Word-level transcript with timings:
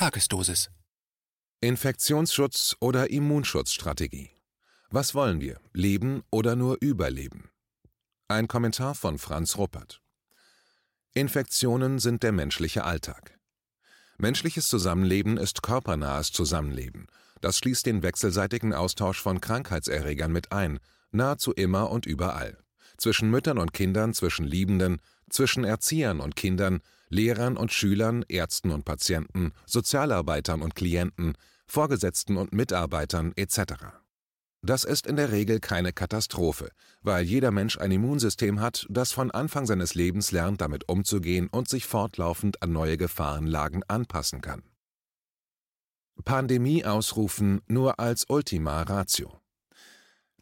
Tagesdosis. 0.00 0.70
Infektionsschutz 1.60 2.74
oder 2.80 3.10
Immunschutzstrategie. 3.10 4.30
Was 4.88 5.14
wollen 5.14 5.42
wir? 5.42 5.60
Leben 5.74 6.22
oder 6.30 6.56
nur 6.56 6.78
überleben? 6.80 7.50
Ein 8.26 8.48
Kommentar 8.48 8.94
von 8.94 9.18
Franz 9.18 9.58
Ruppert. 9.58 10.00
Infektionen 11.12 11.98
sind 11.98 12.22
der 12.22 12.32
menschliche 12.32 12.84
Alltag. 12.84 13.38
Menschliches 14.16 14.68
Zusammenleben 14.68 15.36
ist 15.36 15.62
körpernahes 15.62 16.32
Zusammenleben. 16.32 17.06
Das 17.42 17.58
schließt 17.58 17.84
den 17.84 18.02
wechselseitigen 18.02 18.72
Austausch 18.72 19.20
von 19.20 19.42
Krankheitserregern 19.42 20.32
mit 20.32 20.50
ein, 20.50 20.78
nahezu 21.10 21.52
immer 21.52 21.90
und 21.90 22.06
überall. 22.06 22.56
Zwischen 22.96 23.28
Müttern 23.28 23.58
und 23.58 23.74
Kindern, 23.74 24.14
zwischen 24.14 24.46
Liebenden, 24.46 25.02
zwischen 25.28 25.64
Erziehern 25.64 26.20
und 26.20 26.36
Kindern, 26.36 26.80
Lehrern 27.10 27.56
und 27.56 27.72
Schülern, 27.72 28.24
Ärzten 28.28 28.70
und 28.70 28.84
Patienten, 28.84 29.52
Sozialarbeitern 29.66 30.62
und 30.62 30.74
Klienten, 30.74 31.34
Vorgesetzten 31.66 32.36
und 32.36 32.52
Mitarbeitern 32.52 33.32
etc. 33.36 33.74
Das 34.62 34.84
ist 34.84 35.06
in 35.06 35.16
der 35.16 35.32
Regel 35.32 35.58
keine 35.58 35.92
Katastrophe, 35.92 36.70
weil 37.02 37.24
jeder 37.24 37.50
Mensch 37.50 37.78
ein 37.78 37.90
Immunsystem 37.90 38.60
hat, 38.60 38.86
das 38.90 39.12
von 39.12 39.30
Anfang 39.30 39.66
seines 39.66 39.94
Lebens 39.94 40.32
lernt, 40.32 40.60
damit 40.60 40.88
umzugehen 40.88 41.48
und 41.48 41.68
sich 41.68 41.86
fortlaufend 41.86 42.62
an 42.62 42.72
neue 42.72 42.96
Gefahrenlagen 42.96 43.82
anpassen 43.88 44.40
kann. 44.40 44.62
Pandemie 46.24 46.84
ausrufen 46.84 47.62
nur 47.66 47.98
als 47.98 48.26
Ultima 48.28 48.82
Ratio. 48.82 49.39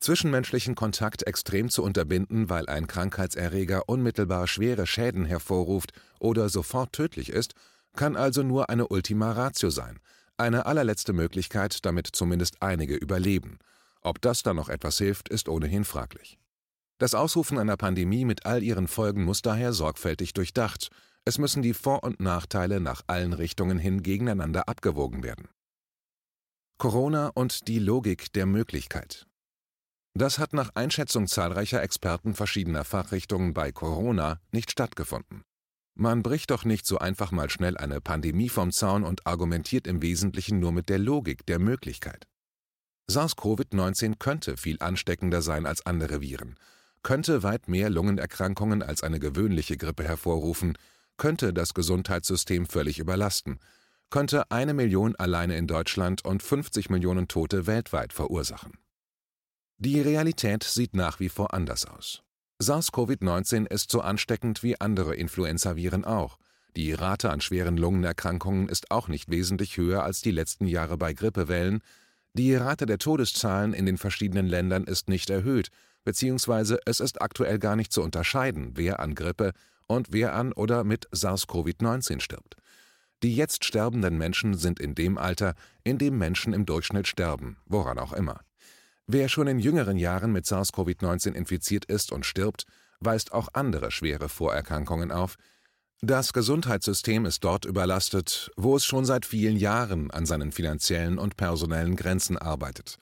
Zwischenmenschlichen 0.00 0.74
Kontakt 0.74 1.26
extrem 1.26 1.70
zu 1.70 1.82
unterbinden, 1.82 2.50
weil 2.50 2.66
ein 2.66 2.86
Krankheitserreger 2.86 3.88
unmittelbar 3.88 4.46
schwere 4.46 4.86
Schäden 4.86 5.24
hervorruft 5.24 5.92
oder 6.18 6.48
sofort 6.48 6.92
tödlich 6.92 7.30
ist, 7.30 7.54
kann 7.96 8.16
also 8.16 8.42
nur 8.42 8.70
eine 8.70 8.88
Ultima 8.88 9.32
Ratio 9.32 9.70
sein, 9.70 9.98
eine 10.36 10.66
allerletzte 10.66 11.12
Möglichkeit, 11.12 11.84
damit 11.84 12.08
zumindest 12.12 12.62
einige 12.62 12.94
überleben. 12.94 13.58
Ob 14.00 14.20
das 14.20 14.42
dann 14.42 14.56
noch 14.56 14.68
etwas 14.68 14.98
hilft, 14.98 15.28
ist 15.28 15.48
ohnehin 15.48 15.84
fraglich. 15.84 16.38
Das 16.98 17.14
Ausrufen 17.14 17.58
einer 17.58 17.76
Pandemie 17.76 18.24
mit 18.24 18.44
all 18.46 18.62
ihren 18.62 18.88
Folgen 18.88 19.24
muss 19.24 19.42
daher 19.42 19.72
sorgfältig 19.72 20.32
durchdacht. 20.32 20.90
Es 21.24 21.38
müssen 21.38 21.62
die 21.62 21.74
Vor- 21.74 22.02
und 22.02 22.20
Nachteile 22.20 22.80
nach 22.80 23.02
allen 23.06 23.32
Richtungen 23.32 23.78
hin 23.78 24.02
gegeneinander 24.02 24.68
abgewogen 24.68 25.22
werden. 25.22 25.48
Corona 26.78 27.28
und 27.34 27.68
die 27.68 27.78
Logik 27.78 28.32
der 28.32 28.46
Möglichkeit. 28.46 29.27
Das 30.14 30.38
hat 30.38 30.52
nach 30.52 30.70
Einschätzung 30.74 31.26
zahlreicher 31.28 31.82
Experten 31.82 32.34
verschiedener 32.34 32.84
Fachrichtungen 32.84 33.54
bei 33.54 33.72
Corona 33.72 34.40
nicht 34.52 34.70
stattgefunden. 34.70 35.42
Man 35.94 36.22
bricht 36.22 36.50
doch 36.50 36.64
nicht 36.64 36.86
so 36.86 36.98
einfach 36.98 37.32
mal 37.32 37.50
schnell 37.50 37.76
eine 37.76 38.00
Pandemie 38.00 38.48
vom 38.48 38.70
Zaun 38.70 39.04
und 39.04 39.26
argumentiert 39.26 39.86
im 39.86 40.00
Wesentlichen 40.00 40.60
nur 40.60 40.72
mit 40.72 40.88
der 40.88 40.98
Logik 40.98 41.44
der 41.46 41.58
Möglichkeit. 41.58 42.26
SARS-CoV-19 43.10 44.16
könnte 44.18 44.56
viel 44.56 44.76
ansteckender 44.80 45.42
sein 45.42 45.66
als 45.66 45.84
andere 45.86 46.20
Viren, 46.20 46.56
könnte 47.02 47.42
weit 47.42 47.68
mehr 47.68 47.90
Lungenerkrankungen 47.90 48.82
als 48.82 49.02
eine 49.02 49.18
gewöhnliche 49.18 49.76
Grippe 49.76 50.04
hervorrufen, 50.04 50.76
könnte 51.16 51.52
das 51.52 51.74
Gesundheitssystem 51.74 52.66
völlig 52.66 52.98
überlasten, 52.98 53.58
könnte 54.10 54.50
eine 54.50 54.74
Million 54.74 55.16
alleine 55.16 55.56
in 55.56 55.66
Deutschland 55.66 56.24
und 56.24 56.42
50 56.42 56.90
Millionen 56.90 57.28
Tote 57.28 57.66
weltweit 57.66 58.12
verursachen. 58.12 58.78
Die 59.80 60.00
Realität 60.00 60.64
sieht 60.64 60.96
nach 60.96 61.20
wie 61.20 61.28
vor 61.28 61.54
anders 61.54 61.84
aus. 61.84 62.24
SARS-CoV-19 62.60 63.64
ist 63.64 63.92
so 63.92 64.00
ansteckend 64.00 64.64
wie 64.64 64.80
andere 64.80 65.14
Influenzaviren 65.14 66.04
auch. 66.04 66.36
Die 66.74 66.92
Rate 66.92 67.30
an 67.30 67.40
schweren 67.40 67.76
Lungenerkrankungen 67.76 68.68
ist 68.68 68.90
auch 68.90 69.06
nicht 69.06 69.30
wesentlich 69.30 69.76
höher 69.76 70.02
als 70.02 70.20
die 70.20 70.32
letzten 70.32 70.66
Jahre 70.66 70.98
bei 70.98 71.12
Grippewellen. 71.12 71.80
Die 72.32 72.56
Rate 72.56 72.86
der 72.86 72.98
Todeszahlen 72.98 73.72
in 73.72 73.86
den 73.86 73.98
verschiedenen 73.98 74.48
Ländern 74.48 74.82
ist 74.82 75.08
nicht 75.08 75.30
erhöht, 75.30 75.68
beziehungsweise 76.02 76.80
es 76.84 76.98
ist 76.98 77.22
aktuell 77.22 77.60
gar 77.60 77.76
nicht 77.76 77.92
zu 77.92 78.02
unterscheiden, 78.02 78.72
wer 78.74 78.98
an 78.98 79.14
Grippe 79.14 79.52
und 79.86 80.08
wer 80.10 80.34
an 80.34 80.52
oder 80.52 80.82
mit 80.82 81.08
SARS-CoV-19 81.12 82.18
stirbt. 82.18 82.56
Die 83.22 83.36
jetzt 83.36 83.64
sterbenden 83.64 84.18
Menschen 84.18 84.54
sind 84.54 84.80
in 84.80 84.96
dem 84.96 85.18
Alter, 85.18 85.54
in 85.84 85.98
dem 85.98 86.18
Menschen 86.18 86.52
im 86.52 86.66
Durchschnitt 86.66 87.06
sterben, 87.06 87.58
woran 87.66 88.00
auch 88.00 88.12
immer. 88.12 88.40
Wer 89.10 89.30
schon 89.30 89.46
in 89.46 89.58
jüngeren 89.58 89.96
Jahren 89.96 90.32
mit 90.32 90.44
SARS-CoV-19 90.44 91.32
infiziert 91.32 91.86
ist 91.86 92.12
und 92.12 92.26
stirbt, 92.26 92.64
weist 93.00 93.32
auch 93.32 93.48
andere 93.54 93.90
schwere 93.90 94.28
Vorerkrankungen 94.28 95.12
auf. 95.12 95.36
Das 96.02 96.34
Gesundheitssystem 96.34 97.24
ist 97.24 97.42
dort 97.42 97.64
überlastet, 97.64 98.50
wo 98.58 98.76
es 98.76 98.84
schon 98.84 99.06
seit 99.06 99.24
vielen 99.24 99.56
Jahren 99.56 100.10
an 100.10 100.26
seinen 100.26 100.52
finanziellen 100.52 101.18
und 101.18 101.38
personellen 101.38 101.96
Grenzen 101.96 102.36
arbeitet. 102.36 102.98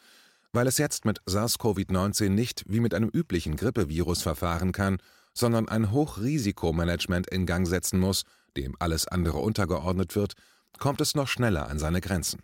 Weil 0.52 0.68
es 0.68 0.78
jetzt 0.78 1.06
mit 1.06 1.20
SARS-CoV-19 1.26 2.28
nicht 2.28 2.62
wie 2.68 2.78
mit 2.78 2.94
einem 2.94 3.08
üblichen 3.08 3.56
Grippevirus 3.56 4.22
verfahren 4.22 4.70
kann, 4.70 4.98
sondern 5.34 5.68
ein 5.68 5.90
Hochrisikomanagement 5.90 7.28
in 7.30 7.46
Gang 7.46 7.66
setzen 7.66 7.98
muss, 7.98 8.22
dem 8.56 8.76
alles 8.78 9.08
andere 9.08 9.38
untergeordnet 9.38 10.14
wird, 10.14 10.34
kommt 10.78 11.00
es 11.00 11.16
noch 11.16 11.26
schneller 11.26 11.68
an 11.68 11.80
seine 11.80 12.00
Grenzen. 12.00 12.42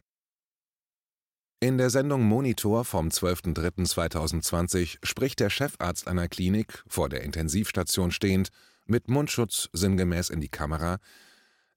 In 1.63 1.79
der 1.79 1.91
Sendung 1.91 2.25
Monitor 2.25 2.85
vom 2.85 3.07
12.03.2020 3.07 4.99
spricht 5.05 5.39
der 5.39 5.49
Chefarzt 5.49 6.09
einer 6.09 6.27
Klinik, 6.27 6.83
vor 6.89 7.09
der 7.09 7.23
Intensivstation 7.23 8.11
stehend, 8.11 8.49
mit 8.87 9.09
Mundschutz 9.09 9.69
sinngemäß 9.73 10.31
in 10.31 10.41
die 10.41 10.49
Kamera. 10.49 10.99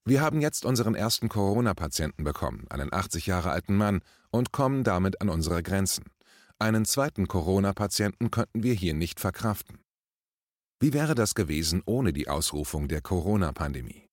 Wir 0.04 0.22
haben 0.22 0.40
jetzt 0.40 0.64
unseren 0.64 0.96
ersten 0.96 1.28
Corona-Patienten 1.28 2.24
bekommen, 2.24 2.66
einen 2.68 2.92
80 2.92 3.28
Jahre 3.28 3.50
alten 3.50 3.76
Mann, 3.76 4.00
und 4.30 4.50
kommen 4.50 4.82
damit 4.82 5.20
an 5.20 5.28
unsere 5.28 5.62
Grenzen. 5.62 6.06
Einen 6.58 6.84
zweiten 6.84 7.28
Corona-Patienten 7.28 8.32
könnten 8.32 8.64
wir 8.64 8.74
hier 8.74 8.92
nicht 8.92 9.20
verkraften. 9.20 9.78
Wie 10.80 10.94
wäre 10.94 11.14
das 11.14 11.36
gewesen 11.36 11.84
ohne 11.86 12.12
die 12.12 12.26
Ausrufung 12.26 12.88
der 12.88 13.02
Corona-Pandemie? 13.02 14.08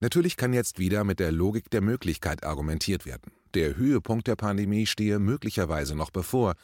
Natürlich 0.00 0.36
kann 0.36 0.52
jetzt 0.52 0.80
wieder 0.80 1.04
mit 1.04 1.20
der 1.20 1.30
Logik 1.30 1.70
der 1.70 1.80
Möglichkeit 1.80 2.42
argumentiert 2.42 3.06
werden. 3.06 3.30
Der 3.54 3.76
Höhepunkt 3.76 4.26
der 4.26 4.36
Pandemie 4.36 4.86
stehe 4.86 5.18
möglicherweise 5.18 5.96
noch 5.96 6.10
bevor. 6.10 6.54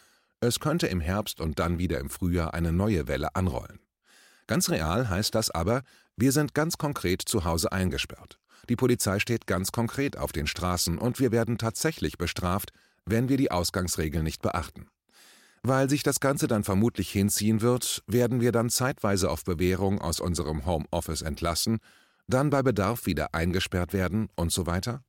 Es 0.41 0.61
könnte 0.61 0.87
im 0.87 1.01
Herbst 1.01 1.41
und 1.41 1.59
dann 1.59 1.79
wieder 1.79 1.99
im 1.99 2.11
Frühjahr 2.11 2.55
eine 2.55 2.73
neue 2.73 3.09
Welle 3.09 3.35
anrollen. 3.35 3.81
Ganz 4.47 4.71
real 4.71 5.09
heißt 5.09 5.35
das 5.35 5.51
aber, 5.51 5.83
wir 6.17 6.31
sind 6.31 6.55
ganz 6.55 6.79
konkret 6.79 7.23
zu 7.23 7.45
Hause 7.45 7.73
eingesperrt. 7.73 8.39
Die 8.69 8.77
Polizei 8.77 9.19
steht 9.19 9.47
ganz 9.47 9.73
konkret 9.73 10.17
auf 10.17 10.33
den 10.33 10.47
Straßen 10.47 10.99
und 10.99 11.19
wir 11.19 11.33
werden 11.33 11.59
tatsächlich 11.59 12.19
bestraft, 12.19 12.73
wenn 13.05 13.29
wir 13.29 13.37
die 13.37 13.51
Ausgangsregeln 13.51 14.25
nicht 14.25 14.43
beachten. 14.43 14.87
Weil 15.63 15.91
sich 15.91 16.05
das 16.05 16.21
Ganze 16.21 16.47
dann 16.47 16.63
vermutlich 16.63 17.11
hinziehen 17.11 17.61
wird, 17.61 18.05
werden 18.07 18.41
wir 18.41 18.53
dann 18.53 18.71
zeitweise 18.71 19.31
auf 19.31 19.43
Bewährung 19.43 20.01
aus 20.01 20.21
unserem 20.21 20.65
Homeoffice 20.65 21.23
entlassen, 21.23 21.79
dann 22.29 22.51
bei 22.51 22.63
Bedarf 22.63 23.07
wieder 23.07 23.35
eingesperrt 23.35 23.93
werden 23.93 24.29
und 24.37 24.53
so 24.53 24.67
weiter? 24.67 25.03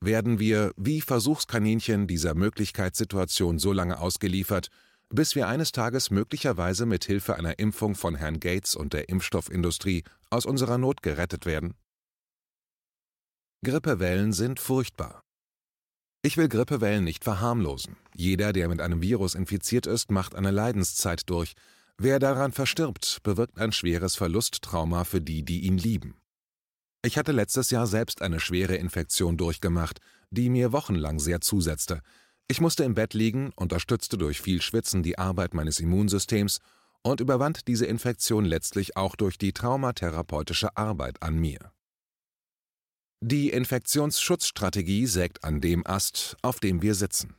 Werden 0.00 0.38
wir 0.38 0.72
wie 0.76 1.00
Versuchskaninchen 1.00 2.06
dieser 2.06 2.34
Möglichkeitssituation 2.34 3.58
so 3.58 3.72
lange 3.72 3.98
ausgeliefert, 3.98 4.68
bis 5.08 5.34
wir 5.34 5.48
eines 5.48 5.72
Tages 5.72 6.10
möglicherweise 6.10 6.86
mit 6.86 7.04
Hilfe 7.04 7.36
einer 7.36 7.58
Impfung 7.58 7.94
von 7.94 8.16
Herrn 8.16 8.40
Gates 8.40 8.74
und 8.74 8.92
der 8.92 9.08
Impfstoffindustrie 9.08 10.04
aus 10.30 10.46
unserer 10.46 10.78
Not 10.78 11.02
gerettet 11.02 11.46
werden? 11.46 11.74
Grippewellen 13.64 14.32
sind 14.32 14.60
furchtbar. 14.60 15.22
Ich 16.22 16.36
will 16.36 16.48
Grippewellen 16.48 17.04
nicht 17.04 17.24
verharmlosen. 17.24 17.96
Jeder, 18.14 18.52
der 18.52 18.68
mit 18.68 18.80
einem 18.80 19.00
Virus 19.00 19.34
infiziert 19.34 19.86
ist, 19.86 20.10
macht 20.10 20.34
eine 20.34 20.50
Leidenszeit 20.50 21.28
durch. 21.30 21.54
Wer 21.98 22.18
daran 22.18 22.52
verstirbt, 22.52 23.20
bewirkt 23.22 23.58
ein 23.58 23.72
schweres 23.72 24.16
Verlusttrauma 24.16 25.04
für 25.04 25.20
die, 25.20 25.44
die 25.44 25.60
ihn 25.60 25.78
lieben. 25.78 26.16
Ich 27.06 27.16
hatte 27.16 27.30
letztes 27.30 27.70
Jahr 27.70 27.86
selbst 27.86 28.20
eine 28.20 28.40
schwere 28.40 28.74
Infektion 28.74 29.36
durchgemacht, 29.36 30.00
die 30.30 30.48
mir 30.48 30.72
wochenlang 30.72 31.20
sehr 31.20 31.40
zusetzte. 31.40 32.00
Ich 32.48 32.60
musste 32.60 32.82
im 32.82 32.94
Bett 32.94 33.14
liegen, 33.14 33.52
unterstützte 33.54 34.18
durch 34.18 34.40
viel 34.40 34.60
Schwitzen 34.60 35.04
die 35.04 35.16
Arbeit 35.16 35.54
meines 35.54 35.78
Immunsystems 35.78 36.58
und 37.04 37.20
überwand 37.20 37.68
diese 37.68 37.86
Infektion 37.86 38.44
letztlich 38.44 38.96
auch 38.96 39.14
durch 39.14 39.38
die 39.38 39.52
traumatherapeutische 39.52 40.76
Arbeit 40.76 41.22
an 41.22 41.38
mir. 41.38 41.70
Die 43.20 43.50
Infektionsschutzstrategie 43.50 45.06
sägt 45.06 45.44
an 45.44 45.60
dem 45.60 45.86
Ast, 45.86 46.36
auf 46.42 46.58
dem 46.58 46.82
wir 46.82 46.96
sitzen. 46.96 47.36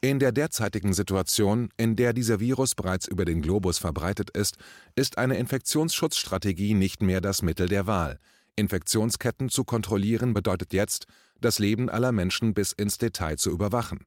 In 0.00 0.18
der 0.18 0.32
derzeitigen 0.32 0.92
Situation, 0.92 1.68
in 1.76 1.94
der 1.94 2.12
dieser 2.12 2.40
Virus 2.40 2.74
bereits 2.74 3.06
über 3.06 3.24
den 3.24 3.42
Globus 3.42 3.78
verbreitet 3.78 4.30
ist, 4.30 4.56
ist 4.96 5.18
eine 5.18 5.36
Infektionsschutzstrategie 5.36 6.74
nicht 6.74 7.00
mehr 7.00 7.20
das 7.20 7.42
Mittel 7.42 7.68
der 7.68 7.86
Wahl, 7.86 8.18
Infektionsketten 8.56 9.50
zu 9.50 9.64
kontrollieren 9.64 10.32
bedeutet 10.34 10.72
jetzt, 10.72 11.06
das 11.40 11.58
Leben 11.58 11.90
aller 11.90 12.12
Menschen 12.12 12.54
bis 12.54 12.72
ins 12.72 12.98
Detail 12.98 13.36
zu 13.36 13.50
überwachen. 13.50 14.06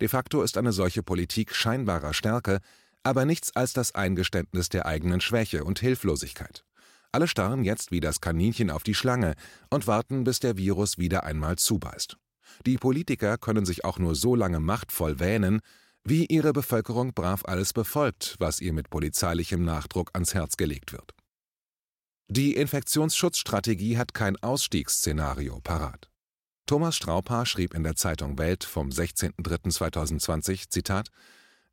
De 0.00 0.08
facto 0.08 0.42
ist 0.42 0.56
eine 0.56 0.72
solche 0.72 1.02
Politik 1.02 1.54
scheinbarer 1.54 2.14
Stärke, 2.14 2.60
aber 3.02 3.26
nichts 3.26 3.54
als 3.54 3.74
das 3.74 3.94
Eingeständnis 3.94 4.70
der 4.70 4.86
eigenen 4.86 5.20
Schwäche 5.20 5.64
und 5.64 5.78
Hilflosigkeit. 5.80 6.64
Alle 7.12 7.28
starren 7.28 7.64
jetzt 7.64 7.90
wie 7.90 8.00
das 8.00 8.20
Kaninchen 8.20 8.70
auf 8.70 8.82
die 8.82 8.94
Schlange 8.94 9.34
und 9.68 9.86
warten, 9.86 10.24
bis 10.24 10.40
der 10.40 10.56
Virus 10.56 10.96
wieder 10.96 11.24
einmal 11.24 11.56
zubeißt. 11.56 12.16
Die 12.66 12.78
Politiker 12.78 13.36
können 13.36 13.66
sich 13.66 13.84
auch 13.84 13.98
nur 13.98 14.14
so 14.14 14.34
lange 14.34 14.60
machtvoll 14.60 15.18
wähnen, 15.18 15.60
wie 16.04 16.24
ihre 16.26 16.52
Bevölkerung 16.52 17.12
brav 17.12 17.44
alles 17.44 17.72
befolgt, 17.72 18.36
was 18.38 18.60
ihr 18.60 18.72
mit 18.72 18.90
polizeilichem 18.90 19.62
Nachdruck 19.64 20.10
ans 20.14 20.34
Herz 20.34 20.56
gelegt 20.56 20.92
wird. 20.92 21.14
Die 22.32 22.54
Infektionsschutzstrategie 22.54 23.98
hat 23.98 24.14
kein 24.14 24.36
Ausstiegsszenario 24.36 25.58
parat. 25.64 26.08
Thomas 26.64 26.94
Straubhaar 26.94 27.44
schrieb 27.44 27.74
in 27.74 27.82
der 27.82 27.96
Zeitung 27.96 28.38
Welt 28.38 28.62
vom 28.62 28.90
16.03.2020, 28.90 30.68
Zitat, 30.68 31.08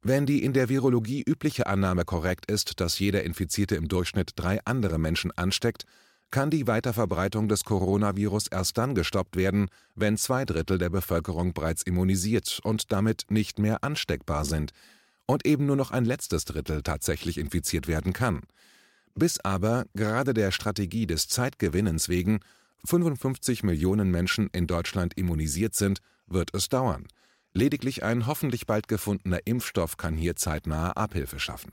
wenn 0.02 0.26
die 0.26 0.44
in 0.44 0.54
der 0.54 0.68
Virologie 0.68 1.22
übliche 1.22 1.68
Annahme 1.68 2.06
korrekt 2.06 2.50
ist, 2.50 2.80
dass 2.80 2.98
jeder 2.98 3.22
Infizierte 3.22 3.76
im 3.76 3.88
Durchschnitt 3.88 4.32
drei 4.36 4.60
andere 4.66 4.98
Menschen 4.98 5.30
ansteckt, 5.30 5.86
kann 6.32 6.50
die 6.50 6.66
Weiterverbreitung 6.66 7.48
des 7.48 7.64
Coronavirus 7.64 8.48
erst 8.48 8.80
dann 8.80 8.96
gestoppt 8.96 9.36
werden, 9.36 9.68
wenn 9.94 10.18
zwei 10.18 10.44
Drittel 10.44 10.80
der 10.80 10.90
Bevölkerung 10.90 11.54
bereits 11.54 11.84
immunisiert 11.84 12.62
und 12.64 12.92
damit 12.92 13.26
nicht 13.30 13.60
mehr 13.60 13.84
ansteckbar 13.84 14.44
sind 14.44 14.72
und 15.28 15.46
eben 15.46 15.68
nur 15.68 15.76
noch 15.76 15.92
ein 15.92 16.06
letztes 16.06 16.46
Drittel 16.46 16.82
tatsächlich 16.82 17.38
infiziert 17.38 17.88
werden 17.88 18.14
kann. 18.14 18.42
Bis 19.18 19.40
aber, 19.40 19.86
gerade 19.96 20.36
der 20.36 20.52
Strategie 20.52 21.08
des 21.08 21.28
Zeitgewinnens 21.28 22.08
wegen, 22.08 22.40
55 22.86 23.64
Millionen 23.64 24.12
Menschen 24.12 24.48
in 24.54 24.68
Deutschland 24.68 25.18
immunisiert 25.18 25.74
sind, 25.74 26.02
wird 26.28 26.54
es 26.54 26.70
dauern. 26.70 27.08
Lediglich 27.52 28.04
ein 28.04 28.28
hoffentlich 28.28 28.68
bald 28.68 28.88
gefundener 28.88 29.40
Impfstoff 29.46 29.98
kann 29.98 30.16
hier 30.16 30.36
zeitnahe 30.36 30.96
Abhilfe 30.96 31.40
schaffen. 31.40 31.72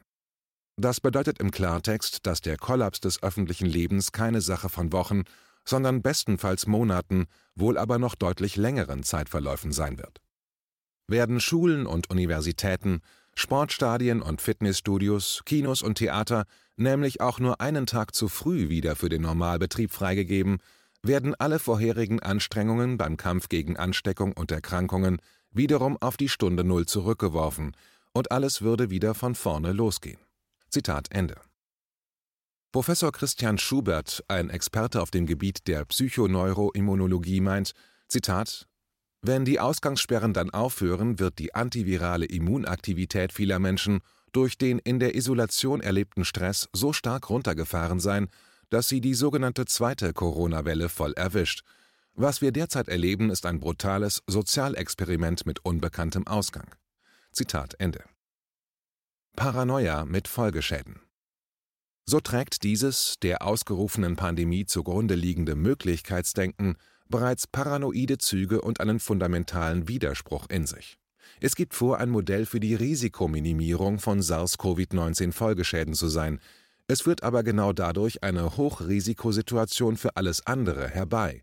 Das 0.76 1.02
bedeutet 1.02 1.38
im 1.38 1.50
Klartext, 1.50 2.20
dass 2.26 2.41
der 2.41 2.56
Kollaps 2.56 3.00
des 3.00 3.23
öffentlichen 3.23 3.67
Lebens 3.67 4.12
keine 4.12 4.40
Sache 4.40 4.70
von 4.70 4.90
Wochen, 4.93 5.25
sondern 5.67 6.00
bestenfalls 6.00 6.67
Monaten, 6.67 7.26
wohl 7.55 7.76
aber 7.76 7.99
noch 7.99 8.14
deutlich 8.14 8.56
längeren 8.56 9.02
Zeitverläufen 9.02 9.70
sein 9.70 9.99
wird. 9.99 10.23
Werden 11.08 11.40
Schulen 11.40 11.87
und 11.87 12.08
Universitäten, 12.08 13.02
Sportstadien 13.35 14.23
und 14.23 14.40
Fitnessstudios, 14.40 15.43
Kinos 15.44 15.82
und 15.82 15.97
Theater 15.97 16.47
nämlich 16.76 17.21
auch 17.21 17.38
nur 17.38 17.61
einen 17.61 17.87
Tag 17.87 18.15
zu 18.15 18.29
früh 18.29 18.69
wieder 18.69 18.97
für 18.97 19.09
den 19.09 19.23
Normalbetrieb 19.23 19.93
freigegeben, 19.93 20.59
werden 21.03 21.35
alle 21.35 21.59
vorherigen 21.59 22.21
Anstrengungen 22.21 22.97
beim 22.97 23.17
Kampf 23.17 23.49
gegen 23.49 23.76
Ansteckung 23.76 24.32
und 24.32 24.50
Erkrankungen 24.50 25.19
wiederum 25.50 25.97
auf 26.00 26.17
die 26.17 26.29
Stunde 26.29 26.65
Null 26.65 26.87
zurückgeworfen 26.87 27.76
und 28.12 28.32
alles 28.32 28.62
würde 28.62 28.91
wieder 28.91 29.15
von 29.15 29.35
vorne 29.35 29.73
losgehen. 29.73 30.19
Zitat 30.71 31.09
Ende. 31.11 31.37
Professor 32.73 33.12
Christian 33.12 33.59
Schubert, 33.59 34.25
ein 34.26 34.50
Experte 34.50 35.00
auf 35.00 35.11
dem 35.11 35.26
Gebiet 35.26 35.69
der 35.69 35.85
Psychoneuroimmunologie, 35.85 37.41
meint, 37.41 37.73
Zitat, 38.09 38.67
wenn 39.23 39.44
die 39.44 39.61
Ausgangssperren 39.61 40.32
dann 40.35 40.50
aufhören, 40.50 41.19
wird 41.19 41.38
die 41.38 41.55
antivirale 41.55 42.26
Immunaktivität 42.26 43.32
vieler 43.32 43.59
Menschen 43.59 44.00
durch 44.35 44.59
den 44.59 44.79
in 44.79 44.99
der 44.99 45.15
Isolation 45.15 45.81
erlebten 45.81 46.25
Stress 46.25 46.69
so 46.73 46.93
stark 46.93 47.31
runtergefahren 47.31 48.01
sein, 48.01 48.29
dass 48.69 48.89
sie 48.89 49.01
die 49.01 49.15
sogenannte 49.15 49.67
zweite 49.67 50.13
Corona-Welle 50.13 50.89
voll 50.89 51.13
erwischt. 51.13 51.63
Was 52.15 52.41
wir 52.41 52.53
derzeit 52.53 52.89
erleben, 52.89 53.31
ist 53.31 53.47
ein 53.47 53.61
brutales 53.61 54.23
Sozialexperiment 54.27 55.47
mit 55.47 55.65
unbekanntem 55.65 56.27
Ausgang. 56.27 56.75
Zitat 57.33 57.75
Ende. 57.79 58.05
Paranoia 59.37 60.05
mit 60.05 60.29
Folgeschäden. 60.29 61.01
So 62.07 62.21
trägt 62.21 62.63
dieses 62.65 63.17
der 63.23 63.43
ausgerufenen 63.43 64.17
Pandemie 64.17 64.67
zugrunde 64.67 65.15
liegende 65.15 65.55
Möglichkeitsdenken 65.55 66.77
bereits 67.09 67.47
paranoide 67.47 68.19
Züge 68.19 68.61
und 68.61 68.81
einen 68.81 69.01
fundamentalen 69.01 69.89
Widerspruch 69.89 70.49
in 70.51 70.67
sich. 70.67 70.99
Es 71.41 71.56
gibt 71.56 71.75
vor, 71.75 71.99
ein 71.99 72.11
Modell 72.11 72.47
für 72.47 72.61
die 72.61 72.75
Risikominimierung 72.75 73.99
von 73.99 74.21
SARS-CoV-19-Folgeschäden 74.21 75.94
zu 75.94 76.09
sein. 76.09 76.41
Es 76.87 77.03
führt 77.03 77.23
aber 77.23 77.43
genau 77.43 77.73
dadurch 77.73 78.23
eine 78.23 78.56
Hochrisikosituation 78.56 79.97
für 79.97 80.17
alles 80.17 80.47
andere 80.47 80.88
herbei. 80.88 81.43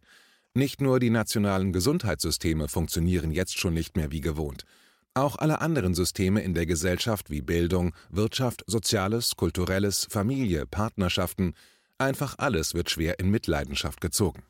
Nicht 0.54 0.82
nur 0.82 1.00
die 1.00 1.10
nationalen 1.10 1.72
Gesundheitssysteme 1.72 2.68
funktionieren 2.68 3.32
jetzt 3.32 3.58
schon 3.58 3.74
nicht 3.74 3.96
mehr 3.96 4.12
wie 4.12 4.22
gewohnt. 4.22 4.66
Auch 5.14 5.38
alle 5.38 5.62
anderen 5.62 5.94
Systeme 5.94 6.42
in 6.42 6.54
der 6.54 6.66
Gesellschaft 6.66 7.30
wie 7.30 7.42
Bildung, 7.42 7.94
Wirtschaft, 8.10 8.64
Soziales, 8.68 9.36
Kulturelles, 9.36 10.08
Familie, 10.10 10.66
Partnerschaften, 10.66 11.54
einfach 11.98 12.36
alles 12.38 12.74
wird 12.74 12.90
schwer 12.90 13.20
in 13.20 13.30
Mitleidenschaft 13.30 14.00
gezogen. 14.00 14.44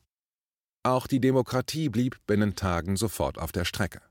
Auch 0.84 1.06
die 1.06 1.20
Demokratie 1.20 1.90
blieb 1.90 2.18
binnen 2.26 2.56
Tagen 2.56 2.96
sofort 2.96 3.38
auf 3.38 3.52
der 3.52 3.66
Strecke. 3.66 4.02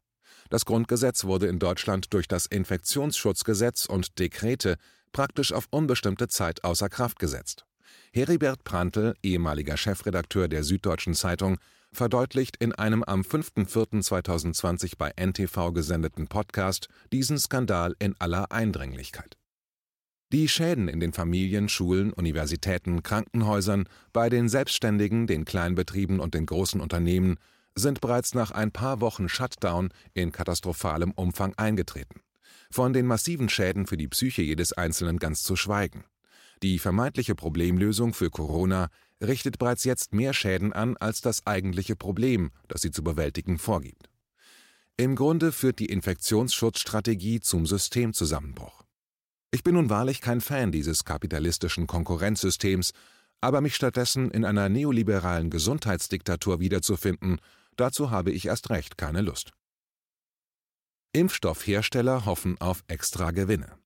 Das 0.50 0.64
Grundgesetz 0.64 1.24
wurde 1.24 1.46
in 1.46 1.60
Deutschland 1.60 2.12
durch 2.12 2.26
das 2.26 2.46
Infektionsschutzgesetz 2.46 3.86
und 3.86 4.18
Dekrete 4.18 4.76
praktisch 5.12 5.52
auf 5.52 5.68
unbestimmte 5.70 6.26
Zeit 6.26 6.64
außer 6.64 6.88
Kraft 6.88 7.20
gesetzt. 7.20 7.64
Heribert 8.12 8.64
Prantl, 8.64 9.14
ehemaliger 9.22 9.76
Chefredakteur 9.76 10.48
der 10.48 10.64
Süddeutschen 10.64 11.14
Zeitung, 11.14 11.58
verdeutlicht 11.92 12.56
in 12.56 12.72
einem 12.72 13.04
am 13.04 13.22
5.4.2020 13.22 14.94
bei 14.98 15.12
NTV 15.16 15.72
gesendeten 15.72 16.26
Podcast 16.26 16.88
diesen 17.12 17.38
Skandal 17.38 17.94
in 18.00 18.16
aller 18.18 18.50
Eindringlichkeit. 18.50 19.36
Die 20.32 20.48
Schäden 20.48 20.88
in 20.88 21.00
den 21.00 21.12
Familien, 21.12 21.68
Schulen, 21.68 22.12
Universitäten, 22.12 23.02
Krankenhäusern, 23.04 23.88
bei 24.12 24.28
den 24.28 24.48
Selbstständigen, 24.48 25.28
den 25.28 25.44
Kleinbetrieben 25.44 26.18
und 26.18 26.34
den 26.34 26.46
großen 26.46 26.80
Unternehmen 26.80 27.38
sind 27.80 28.00
bereits 28.00 28.34
nach 28.34 28.52
ein 28.52 28.70
paar 28.70 29.00
Wochen 29.00 29.28
Shutdown 29.28 29.90
in 30.14 30.30
katastrophalem 30.30 31.10
Umfang 31.12 31.54
eingetreten. 31.56 32.20
Von 32.70 32.92
den 32.92 33.06
massiven 33.06 33.48
Schäden 33.48 33.86
für 33.86 33.96
die 33.96 34.08
Psyche 34.08 34.42
jedes 34.42 34.72
Einzelnen 34.72 35.18
ganz 35.18 35.42
zu 35.42 35.56
schweigen. 35.56 36.04
Die 36.62 36.78
vermeintliche 36.78 37.34
Problemlösung 37.34 38.12
für 38.12 38.30
Corona 38.30 38.88
richtet 39.20 39.58
bereits 39.58 39.84
jetzt 39.84 40.14
mehr 40.14 40.34
Schäden 40.34 40.72
an 40.72 40.96
als 40.98 41.20
das 41.20 41.46
eigentliche 41.46 41.96
Problem, 41.96 42.50
das 42.68 42.82
sie 42.82 42.90
zu 42.90 43.02
bewältigen 43.02 43.58
vorgibt. 43.58 44.08
Im 44.96 45.16
Grunde 45.16 45.50
führt 45.50 45.78
die 45.78 45.86
Infektionsschutzstrategie 45.86 47.40
zum 47.40 47.66
Systemzusammenbruch. 47.66 48.84
Ich 49.50 49.64
bin 49.64 49.74
nun 49.74 49.90
wahrlich 49.90 50.20
kein 50.20 50.40
Fan 50.40 50.70
dieses 50.70 51.04
kapitalistischen 51.04 51.86
Konkurrenzsystems, 51.86 52.92
aber 53.40 53.62
mich 53.62 53.74
stattdessen 53.74 54.30
in 54.30 54.44
einer 54.44 54.68
neoliberalen 54.68 55.48
Gesundheitsdiktatur 55.48 56.60
wiederzufinden, 56.60 57.40
dazu 57.76 58.10
habe 58.10 58.30
ich 58.32 58.46
erst 58.46 58.70
recht 58.70 58.98
keine 58.98 59.20
Lust. 59.20 59.52
Impfstoffhersteller 61.12 62.24
hoffen 62.24 62.60
auf 62.60 62.84
extra 62.86 63.32
Gewinne. 63.32 63.78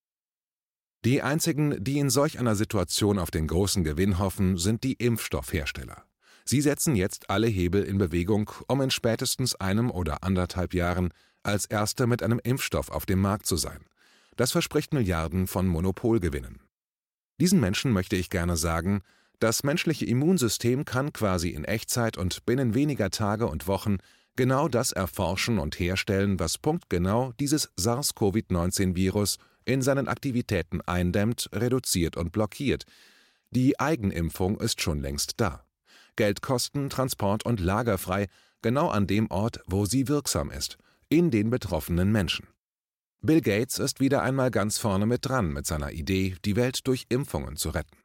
Die 1.04 1.22
einzigen, 1.22 1.82
die 1.82 1.98
in 1.98 2.10
solch 2.10 2.38
einer 2.38 2.56
Situation 2.56 3.18
auf 3.18 3.30
den 3.30 3.46
großen 3.46 3.84
Gewinn 3.84 4.18
hoffen, 4.18 4.56
sind 4.56 4.84
die 4.84 4.94
Impfstoffhersteller. 4.94 6.04
Sie 6.46 6.60
setzen 6.60 6.96
jetzt 6.96 7.30
alle 7.30 7.46
Hebel 7.46 7.82
in 7.82 7.98
Bewegung, 7.98 8.50
um 8.68 8.80
in 8.82 8.90
spätestens 8.90 9.54
einem 9.54 9.90
oder 9.90 10.22
anderthalb 10.22 10.74
Jahren 10.74 11.10
als 11.42 11.66
Erste 11.66 12.06
mit 12.06 12.22
einem 12.22 12.40
Impfstoff 12.42 12.90
auf 12.90 13.06
dem 13.06 13.20
Markt 13.20 13.46
zu 13.46 13.56
sein. 13.56 13.84
Das 14.36 14.52
verspricht 14.52 14.92
Milliarden 14.92 15.46
von 15.46 15.66
Monopolgewinnen. 15.66 16.60
Diesen 17.40 17.60
Menschen 17.60 17.92
möchte 17.92 18.16
ich 18.16 18.30
gerne 18.30 18.56
sagen, 18.56 19.02
das 19.40 19.64
menschliche 19.64 20.06
Immunsystem 20.06 20.84
kann 20.84 21.12
quasi 21.12 21.50
in 21.50 21.64
Echtzeit 21.64 22.16
und 22.16 22.46
binnen 22.46 22.74
weniger 22.74 23.10
Tage 23.10 23.46
und 23.46 23.66
Wochen 23.66 23.98
genau 24.36 24.68
das 24.68 24.92
erforschen 24.92 25.58
und 25.58 25.78
herstellen, 25.78 26.38
was 26.40 26.58
punktgenau 26.58 27.32
dieses 27.40 27.70
SARS-CoV-19-Virus 27.76 29.38
in 29.64 29.82
seinen 29.82 30.08
Aktivitäten 30.08 30.80
eindämmt, 30.82 31.48
reduziert 31.52 32.16
und 32.16 32.32
blockiert. 32.32 32.84
Die 33.50 33.78
Eigenimpfung 33.78 34.60
ist 34.60 34.80
schon 34.80 35.00
längst 35.00 35.34
da. 35.40 35.64
Geldkosten, 36.16 36.90
Transport 36.90 37.44
und 37.44 37.60
lagerfrei, 37.60 38.28
genau 38.62 38.88
an 38.88 39.06
dem 39.06 39.30
Ort, 39.30 39.60
wo 39.66 39.84
sie 39.84 40.08
wirksam 40.08 40.50
ist, 40.50 40.78
in 41.08 41.30
den 41.30 41.50
betroffenen 41.50 42.10
Menschen. 42.12 42.48
Bill 43.20 43.40
Gates 43.40 43.78
ist 43.78 44.00
wieder 44.00 44.22
einmal 44.22 44.50
ganz 44.50 44.78
vorne 44.78 45.06
mit 45.06 45.26
dran 45.26 45.52
mit 45.52 45.66
seiner 45.66 45.92
Idee, 45.92 46.36
die 46.44 46.56
Welt 46.56 46.86
durch 46.86 47.06
Impfungen 47.08 47.56
zu 47.56 47.70
retten. 47.70 47.96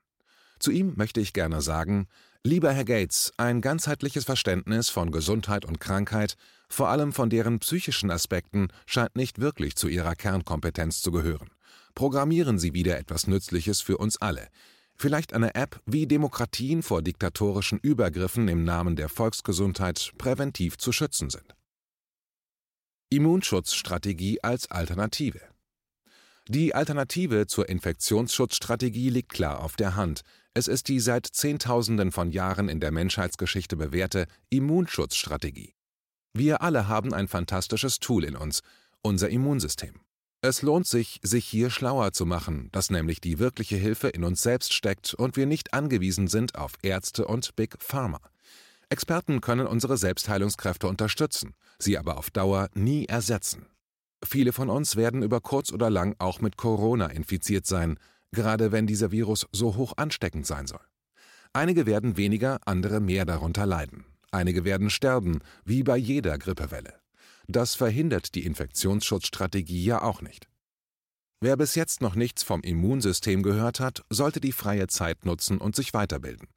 Zu 0.60 0.72
ihm 0.72 0.94
möchte 0.96 1.22
ich 1.22 1.34
gerne 1.34 1.62
sagen, 1.62 2.08
lieber 2.44 2.72
Herr 2.72 2.86
Gates, 2.86 3.32
ein 3.38 3.62
ganzheitliches 3.62 4.26
Verständnis 4.26 4.90
von 4.90 5.12
Gesundheit 5.12 5.66
und 5.66 5.80
Krankheit 5.80 6.36
vor 6.70 6.90
allem 6.90 7.14
von 7.14 7.30
deren 7.30 7.60
psychischen 7.60 8.12
Aspekten, 8.12 8.68
scheint 8.86 9.16
nicht 9.16 9.40
wirklich 9.40 9.76
zu 9.76 9.88
ihrer 9.88 10.16
Kernkompetenz 10.16 11.02
zu 11.02 11.12
gehören. 11.12 11.50
Programmieren 11.96 12.60
Sie 12.60 12.74
wieder 12.74 12.98
etwas 12.98 13.28
Nützliches 13.28 13.82
für 13.82 13.98
uns 13.98 14.18
alle. 14.18 14.48
Vielleicht 14.96 15.34
eine 15.34 15.56
App, 15.56 15.82
wie 15.86 16.06
Demokratien 16.06 16.84
vor 16.84 17.02
diktatorischen 17.02 17.80
Übergriffen 17.80 18.48
im 18.48 18.64
Namen 18.64 18.96
der 18.96 19.10
Volksgesundheit 19.10 20.12
präventiv 20.18 20.78
zu 20.78 20.92
schützen 20.92 21.30
sind. 21.30 21.56
Immunschutzstrategie 23.10 24.44
als 24.44 24.70
Alternative. 24.70 25.42
Die 26.48 26.76
Alternative 26.76 27.48
zur 27.48 27.70
Infektionsschutzstrategie 27.70 29.10
liegt 29.10 29.30
klar 29.30 29.64
auf 29.64 29.76
der 29.76 29.96
Hand. 29.96 30.22
Es 30.54 30.68
ist 30.68 30.88
die 30.88 31.00
seit 31.00 31.28
Zehntausenden 31.28 32.12
von 32.12 32.32
Jahren 32.32 32.70
in 32.70 32.80
der 32.80 32.92
Menschheitsgeschichte 32.92 33.78
bewährte 33.78 34.26
Immunschutzstrategie. 34.50 35.74
Wir 36.34 36.62
alle 36.62 36.88
haben 36.88 37.14
ein 37.14 37.28
fantastisches 37.28 38.00
Tool 38.00 38.24
in 38.24 38.36
uns, 38.36 38.62
unser 39.02 39.30
Immunsystem. 39.30 40.02
Es 40.42 40.62
lohnt 40.62 40.88
sich, 40.88 41.20
sich 41.22 41.46
hier 41.46 41.70
schlauer 41.70 42.14
zu 42.14 42.26
machen, 42.26 42.70
dass 42.72 42.90
nämlich 42.90 43.20
die 43.20 43.40
wirkliche 43.40 43.76
Hilfe 43.76 44.08
in 44.08 44.24
uns 44.24 44.42
selbst 44.42 44.74
steckt 44.74 45.14
und 45.14 45.36
wir 45.36 45.46
nicht 45.46 45.74
angewiesen 45.74 46.28
sind 46.28 46.56
auf 46.56 46.74
Ärzte 46.82 47.28
und 47.28 47.56
Big 47.56 47.76
Pharma. 47.80 48.22
Experten 48.88 49.42
können 49.42 49.68
unsere 49.68 49.98
Selbstheilungskräfte 49.98 50.88
unterstützen, 50.88 51.56
sie 51.78 51.98
aber 51.98 52.18
auf 52.18 52.32
Dauer 52.32 52.70
nie 52.74 53.06
ersetzen. 53.06 53.68
Viele 54.26 54.54
von 54.54 54.70
uns 54.70 54.96
werden 54.96 55.24
über 55.24 55.42
kurz 55.42 55.72
oder 55.72 55.90
lang 55.90 56.16
auch 56.20 56.42
mit 56.42 56.58
Corona 56.58 57.08
infiziert 57.08 57.66
sein, 57.66 58.00
gerade 58.32 58.72
wenn 58.72 58.88
dieser 58.88 59.12
Virus 59.12 59.48
so 59.52 59.76
hoch 59.76 59.94
ansteckend 59.98 60.46
sein 60.46 60.68
soll. 60.68 60.82
Einige 61.54 61.86
werden 61.86 62.18
weniger, 62.18 62.60
andere 62.66 63.00
mehr 63.00 63.26
darunter 63.26 63.66
leiden. 63.66 64.06
Einige 64.32 64.64
werden 64.64 64.90
sterben, 64.90 65.40
wie 65.66 65.84
bei 65.84 65.98
jeder 65.98 66.38
Grippewelle. 66.38 66.94
Das 67.48 67.74
verhindert 67.74 68.36
die 68.36 68.46
Infektionsschutzstrategie 68.46 69.84
ja 69.84 70.04
auch 70.04 70.22
nicht. 70.22 70.48
Wer 71.42 71.58
bis 71.58 71.74
jetzt 71.76 72.02
noch 72.02 72.16
nichts 72.16 72.44
vom 72.44 72.62
Immunsystem 72.62 73.42
gehört 73.42 73.80
hat, 73.80 74.04
sollte 74.10 74.40
die 74.40 74.52
freie 74.52 74.88
Zeit 74.88 75.26
nutzen 75.26 75.58
und 75.58 75.76
sich 75.76 75.94
weiterbilden. 75.94 76.48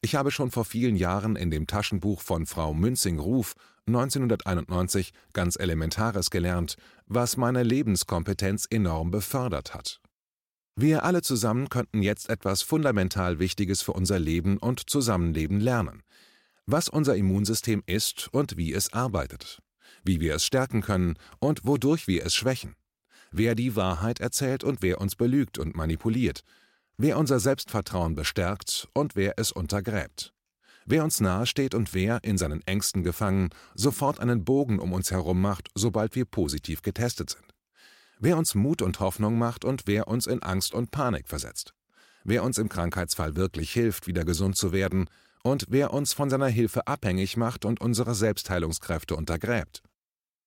Ich 0.00 0.14
habe 0.14 0.30
schon 0.30 0.52
vor 0.52 0.64
vielen 0.64 0.94
Jahren 0.94 1.34
in 1.34 1.50
dem 1.50 1.66
Taschenbuch 1.66 2.20
von 2.20 2.46
Frau 2.46 2.72
Münzing-Ruf 2.72 3.54
1991 3.88 5.12
ganz 5.32 5.56
Elementares 5.56 6.30
gelernt, 6.30 6.76
was 7.06 7.36
meine 7.36 7.64
Lebenskompetenz 7.64 8.66
enorm 8.70 9.10
befördert 9.10 9.74
hat. 9.74 10.00
Wir 10.80 11.02
alle 11.02 11.22
zusammen 11.22 11.70
könnten 11.70 12.02
jetzt 12.02 12.28
etwas 12.28 12.62
fundamental 12.62 13.40
Wichtiges 13.40 13.82
für 13.82 13.94
unser 13.94 14.20
Leben 14.20 14.58
und 14.58 14.88
Zusammenleben 14.88 15.58
lernen. 15.58 16.04
Was 16.66 16.88
unser 16.88 17.16
Immunsystem 17.16 17.82
ist 17.86 18.28
und 18.30 18.56
wie 18.56 18.72
es 18.72 18.92
arbeitet. 18.92 19.60
Wie 20.04 20.20
wir 20.20 20.36
es 20.36 20.44
stärken 20.44 20.80
können 20.80 21.16
und 21.40 21.66
wodurch 21.66 22.06
wir 22.06 22.24
es 22.24 22.36
schwächen, 22.36 22.76
wer 23.32 23.56
die 23.56 23.74
Wahrheit 23.74 24.20
erzählt 24.20 24.62
und 24.62 24.80
wer 24.80 25.00
uns 25.00 25.16
belügt 25.16 25.58
und 25.58 25.74
manipuliert, 25.74 26.42
wer 26.96 27.18
unser 27.18 27.40
Selbstvertrauen 27.40 28.14
bestärkt 28.14 28.86
und 28.94 29.16
wer 29.16 29.34
es 29.36 29.50
untergräbt, 29.50 30.32
wer 30.86 31.02
uns 31.02 31.20
nahesteht 31.20 31.74
und 31.74 31.92
wer, 31.92 32.22
in 32.22 32.38
seinen 32.38 32.64
Ängsten 32.68 33.02
gefangen, 33.02 33.48
sofort 33.74 34.20
einen 34.20 34.44
Bogen 34.44 34.78
um 34.78 34.92
uns 34.92 35.10
herum 35.10 35.40
macht, 35.40 35.70
sobald 35.74 36.14
wir 36.14 36.24
positiv 36.24 36.82
getestet 36.82 37.30
sind, 37.30 37.57
wer 38.18 38.36
uns 38.36 38.54
Mut 38.54 38.82
und 38.82 39.00
Hoffnung 39.00 39.38
macht 39.38 39.64
und 39.64 39.86
wer 39.86 40.08
uns 40.08 40.26
in 40.26 40.42
Angst 40.42 40.74
und 40.74 40.90
Panik 40.90 41.28
versetzt, 41.28 41.74
wer 42.24 42.42
uns 42.44 42.58
im 42.58 42.68
Krankheitsfall 42.68 43.36
wirklich 43.36 43.72
hilft, 43.72 44.06
wieder 44.06 44.24
gesund 44.24 44.56
zu 44.56 44.72
werden, 44.72 45.08
und 45.44 45.66
wer 45.68 45.94
uns 45.94 46.12
von 46.12 46.30
seiner 46.30 46.48
Hilfe 46.48 46.86
abhängig 46.86 47.36
macht 47.36 47.64
und 47.64 47.80
unsere 47.80 48.14
Selbstheilungskräfte 48.14 49.16
untergräbt 49.16 49.82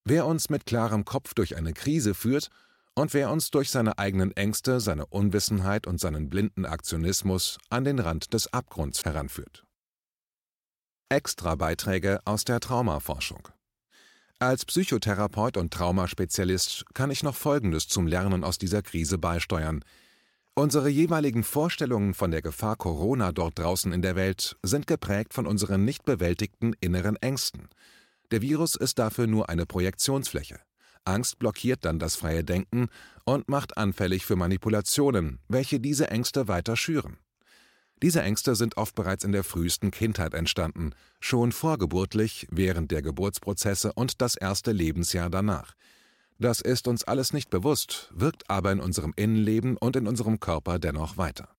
wer 0.04 0.26
uns 0.26 0.50
mit 0.50 0.66
klarem 0.66 1.06
Kopf 1.06 1.34
durch 1.34 1.56
eine 1.56 1.74
Krise 1.74 2.14
führt 2.14 2.50
und 2.96 3.14
wer 3.14 3.32
uns 3.32 3.52
durch 3.52 3.70
seine 3.70 3.98
eigenen 3.98 4.36
Ängste, 4.36 4.80
seine 4.80 5.06
Unwissenheit 5.06 5.88
und 5.88 6.00
seinen 6.00 6.30
blinden 6.30 6.66
Aktionismus 6.66 7.58
an 7.70 7.84
den 7.84 8.00
Rand 8.00 8.34
des 8.34 8.52
Abgrunds 8.52 9.06
heranführt. 9.06 9.66
Extra 11.10 11.56
Beiträge 11.56 12.20
aus 12.26 12.46
der 12.46 12.60
Traumaforschung. 12.60 13.48
Als 14.42 14.66
Psychotherapeut 14.66 15.56
und 15.56 15.72
Traumaspezialist 15.72 16.84
kann 16.94 17.12
ich 17.12 17.24
noch 17.24 17.36
Folgendes 17.36 17.88
zum 17.88 18.08
Lernen 18.08 18.44
aus 18.44 18.58
dieser 18.58 18.82
Krise 18.82 19.18
beisteuern. 19.18 19.86
Unsere 20.54 20.90
jeweiligen 20.90 21.44
Vorstellungen 21.44 22.14
von 22.14 22.32
der 22.32 22.42
Gefahr 22.42 22.76
Corona 22.76 23.32
dort 23.32 23.58
draußen 23.58 23.94
in 23.94 24.02
der 24.02 24.18
Welt 24.18 24.58
sind 24.64 24.88
geprägt 24.88 25.34
von 25.34 25.48
unseren 25.48 25.86
nicht 25.86 26.04
bewältigten 26.04 26.74
inneren 26.82 27.16
Ängsten– 27.16 27.70
der 28.32 28.42
Virus 28.42 28.76
ist 28.76 28.98
dafür 28.98 29.28
nur 29.28 29.50
eine 29.50 29.66
Projektionsfläche. 29.66 30.60
Angst 31.04 31.38
blockiert 31.38 31.84
dann 31.84 32.00
das 32.00 32.16
freie 32.16 32.46
Denken 32.46 32.88
und 33.26 33.50
macht 33.50 33.78
anfällig 33.78 34.26
für 34.26 34.38
Manipulationen, 34.38 35.40
welche 35.50 35.82
diese 35.82 36.10
Ängste 36.10 36.48
weiter 36.48 36.78
schüren. 36.78 37.18
Diese 38.02 38.24
Ängste 38.24 38.56
sind 38.56 38.78
oft 38.78 38.96
bereits 38.96 39.24
in 39.24 39.32
der 39.32 39.44
frühesten 39.44 39.92
Kindheit 39.92 40.34
entstanden, 40.34 40.92
schon 41.20 41.52
vorgeburtlich, 41.52 42.48
während 42.50 42.90
der 42.92 43.04
Geburtsprozesse 43.04 43.94
und 43.94 44.22
das 44.22 44.36
erste 44.36 44.72
Lebensjahr 44.72 45.30
danach. 45.30 45.76
Das 46.40 46.62
ist 46.62 46.88
uns 46.88 47.04
alles 47.04 47.34
nicht 47.34 47.52
bewusst, 47.52 48.10
wirkt 48.16 48.50
aber 48.50 48.72
in 48.72 48.80
unserem 48.80 49.14
Innenleben 49.16 49.78
und 49.78 49.96
in 49.96 50.08
unserem 50.08 50.40
Körper 50.40 50.80
dennoch 50.80 51.18
weiter. 51.18 51.50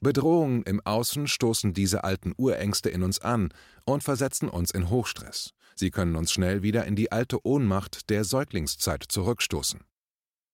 Bedrohungen 0.00 0.62
im 0.62 0.80
Außen 0.84 1.26
stoßen 1.26 1.74
diese 1.74 2.04
alten 2.04 2.32
Urängste 2.36 2.88
in 2.88 3.02
uns 3.02 3.20
an 3.20 3.52
und 3.84 4.04
versetzen 4.04 4.48
uns 4.48 4.70
in 4.70 4.90
Hochstress. 4.90 5.54
Sie 5.74 5.90
können 5.90 6.14
uns 6.14 6.30
schnell 6.30 6.62
wieder 6.62 6.84
in 6.86 6.94
die 6.94 7.10
alte 7.10 7.44
Ohnmacht 7.44 8.10
der 8.10 8.22
Säuglingszeit 8.22 9.04
zurückstoßen. 9.08 9.80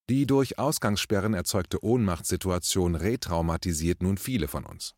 Die 0.09 0.27
durch 0.27 0.59
Ausgangssperren 0.59 1.35
erzeugte 1.35 1.85
Ohnmachtssituation 1.85 2.95
retraumatisiert 2.95 4.03
nun 4.03 4.17
viele 4.17 4.49
von 4.49 4.65
uns. 4.65 4.95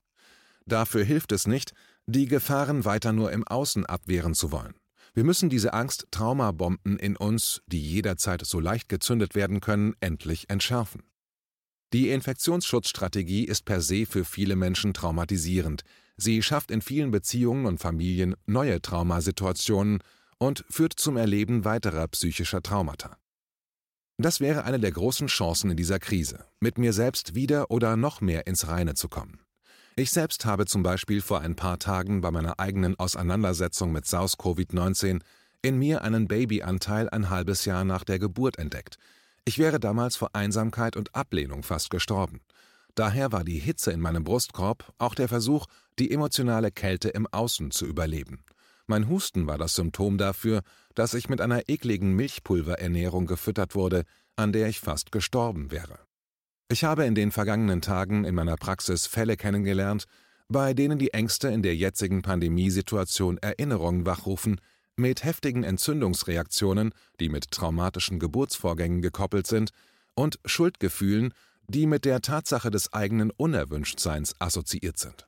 Dafür 0.71 1.05
hilft 1.05 1.33
es 1.33 1.47
nicht, 1.47 1.73
die 2.07 2.27
Gefahren 2.27 2.85
weiter 2.85 3.13
nur 3.13 3.33
im 3.33 3.47
Außen 3.47 3.85
abwehren 3.87 4.35
zu 4.35 4.53
wollen. 4.53 4.75
Wir 5.13 5.25
müssen 5.25 5.51
diese 5.51 5.73
Angst-Traumabomben 5.75 6.99
in 6.99 7.17
uns, 7.17 7.61
die 7.67 7.83
jederzeit 7.83 8.47
so 8.47 8.61
leicht 8.61 8.89
gezündet 8.89 9.35
werden 9.35 9.61
können, 9.61 9.95
endlich 9.99 10.49
entschärfen. 10.49 11.03
Die 11.93 12.11
Infektionsschutzstrategie 12.11 13.45
ist 13.45 13.65
per 13.65 13.81
se 13.81 14.07
für 14.07 14.25
viele 14.25 14.55
Menschen 14.55 14.95
traumatisierend, 14.95 15.83
Sie 16.23 16.43
schafft 16.43 16.71
in 16.71 16.83
vielen 16.83 17.11
Beziehungen 17.11 17.65
und 17.65 17.79
Familien 17.79 18.37
neue 18.45 18.83
Traumasituationen 18.83 20.01
und 20.37 20.67
führt 20.69 20.93
zum 20.93 21.17
Erleben 21.17 21.65
weiterer 21.65 22.07
psychischer 22.09 22.63
Traumata. 22.63 23.17
Das 24.19 24.39
wäre 24.39 24.65
eine 24.65 24.79
der 24.79 24.93
großen 24.93 25.29
Chancen 25.29 25.71
in 25.71 25.79
dieser 25.79 25.99
Krise, 25.99 26.45
mit 26.61 26.77
mir 26.77 26.93
selbst 26.93 27.35
wieder 27.35 27.71
oder 27.71 27.97
noch 27.97 28.21
mehr 28.21 28.47
ins 28.47 28.69
Reine 28.69 28.93
zu 28.93 29.09
kommen. 29.09 29.41
Ich 30.01 30.13
selbst 30.13 30.47
habe 30.47 30.65
zum 30.65 30.83
Beispiel 30.83 31.21
vor 31.21 31.43
ein 31.43 31.57
paar 31.57 31.79
Tagen 31.79 32.23
bei 32.23 32.31
meiner 32.31 32.59
eigenen 32.59 32.99
Auseinandersetzung 32.99 33.93
mit 33.93 34.07
SARS-CoV-19 34.07 35.21
in 35.61 35.79
mir 35.79 36.01
einen 36.01 36.27
Babyanteil 36.27 37.11
ein 37.11 37.29
halbes 37.29 37.67
Jahr 37.67 37.85
nach 37.85 38.03
der 38.03 38.19
Geburt 38.19 38.59
entdeckt. 38.59 38.97
Ich 39.45 39.59
wäre 39.59 39.79
damals 39.79 40.17
vor 40.17 40.31
Einsamkeit 40.33 40.97
und 40.97 41.15
Ablehnung 41.15 41.63
fast 41.63 41.91
gestorben. 41.91 42.41
Daher 42.95 43.31
war 43.31 43.45
die 43.45 43.59
Hitze 43.59 43.93
in 43.93 44.01
meinem 44.01 44.25
Brustkorb 44.25 44.91
auch 44.97 45.15
der 45.15 45.29
Versuch, 45.29 45.67
die 45.99 46.11
emotionale 46.11 46.71
Kälte 46.71 47.11
im 47.11 47.27
Außen 47.27 47.71
zu 47.71 47.85
überleben. 47.85 48.43
Mein 48.87 49.07
Husten 49.07 49.47
war 49.47 49.59
das 49.59 49.75
Symptom 49.75 50.17
dafür, 50.17 50.63
dass 50.95 51.13
ich 51.13 51.29
mit 51.29 51.43
einer 51.43 51.69
ekligen 51.69 52.17
Milchpulverernährung 52.17 53.27
gefüttert 53.27 53.75
wurde, 53.75 54.05
an 54.35 54.55
der 54.55 54.67
ich 54.71 54.81
fast 54.81 55.13
gestorben 55.13 55.71
wäre. 55.71 55.99
Ich 56.73 56.85
habe 56.85 57.05
in 57.05 57.17
den 57.17 57.33
vergangenen 57.33 57.83
Tagen 57.83 58.25
in 58.25 58.37
meiner 58.37 58.55
Praxis 58.55 59.09
Fälle 59.09 59.37
kennengelernt, 59.37 60.05
bei 60.49 60.73
denen 60.73 61.01
die 61.01 61.13
Ängste 61.13 61.49
in 61.49 61.65
der 61.65 61.75
jetzigen 61.75 62.23
Pandemiesituation 62.23 63.39
Erinnerungen 63.39 64.07
wachrufen, 64.07 64.61
mit 64.95 65.25
heftigen 65.25 65.65
Entzündungsreaktionen, 65.65 66.93
die 67.19 67.29
mit 67.29 67.51
traumatischen 67.51 68.21
Geburtsvorgängen 68.21 69.03
gekoppelt 69.03 69.49
sind, 69.49 69.71
und 70.15 70.39
Schuldgefühlen, 70.45 71.35
die 71.67 71.87
mit 71.87 72.05
der 72.05 72.21
Tatsache 72.21 72.71
des 72.71 72.93
eigenen 72.93 73.33
Unerwünschtseins 73.33 74.37
assoziiert 74.39 74.97
sind. 74.97 75.27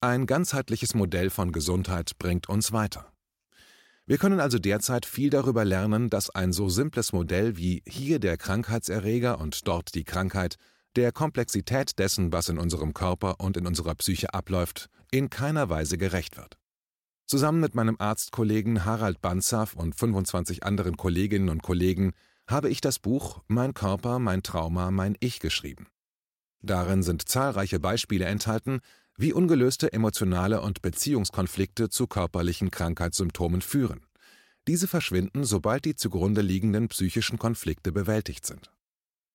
Ein 0.00 0.26
ganzheitliches 0.26 0.94
Modell 0.94 1.28
von 1.28 1.50
Gesundheit 1.50 2.12
bringt 2.20 2.48
uns 2.48 2.70
weiter. 2.70 3.13
Wir 4.06 4.18
können 4.18 4.38
also 4.38 4.58
derzeit 4.58 5.06
viel 5.06 5.30
darüber 5.30 5.64
lernen, 5.64 6.10
dass 6.10 6.28
ein 6.28 6.52
so 6.52 6.68
simples 6.68 7.14
Modell 7.14 7.56
wie 7.56 7.82
hier 7.86 8.18
der 8.18 8.36
Krankheitserreger 8.36 9.40
und 9.40 9.66
dort 9.66 9.94
die 9.94 10.04
Krankheit 10.04 10.56
der 10.94 11.10
Komplexität 11.10 11.98
dessen, 11.98 12.30
was 12.30 12.50
in 12.50 12.58
unserem 12.58 12.92
Körper 12.92 13.40
und 13.40 13.56
in 13.56 13.66
unserer 13.66 13.94
Psyche 13.94 14.34
abläuft, 14.34 14.90
in 15.10 15.30
keiner 15.30 15.70
Weise 15.70 15.96
gerecht 15.96 16.36
wird. 16.36 16.58
Zusammen 17.26 17.60
mit 17.60 17.74
meinem 17.74 17.96
Arztkollegen 17.98 18.84
Harald 18.84 19.22
Banzaf 19.22 19.72
und 19.72 19.94
25 19.94 20.64
anderen 20.64 20.98
Kolleginnen 20.98 21.48
und 21.48 21.62
Kollegen 21.62 22.12
habe 22.46 22.68
ich 22.68 22.82
das 22.82 22.98
Buch 22.98 23.42
Mein 23.46 23.72
Körper, 23.72 24.18
mein 24.18 24.42
Trauma, 24.42 24.90
mein 24.90 25.16
Ich 25.20 25.40
geschrieben. 25.40 25.86
Darin 26.60 27.02
sind 27.02 27.26
zahlreiche 27.26 27.80
Beispiele 27.80 28.26
enthalten, 28.26 28.80
wie 29.16 29.32
ungelöste 29.32 29.92
emotionale 29.92 30.60
und 30.60 30.82
Beziehungskonflikte 30.82 31.88
zu 31.88 32.06
körperlichen 32.06 32.70
Krankheitssymptomen 32.70 33.62
führen. 33.62 34.00
Diese 34.66 34.88
verschwinden, 34.88 35.44
sobald 35.44 35.84
die 35.84 35.94
zugrunde 35.94 36.40
liegenden 36.40 36.88
psychischen 36.88 37.38
Konflikte 37.38 37.92
bewältigt 37.92 38.46
sind. 38.46 38.72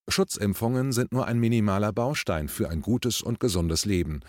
Schutzimpfungen 0.07 0.91
sind 0.91 1.11
nur 1.11 1.27
ein 1.27 1.39
minimaler 1.39 1.93
Baustein 1.93 2.47
für 2.47 2.69
ein 2.69 2.81
gutes 2.81 3.21
und 3.21 3.39
gesundes 3.39 3.85
Leben. 3.85 4.21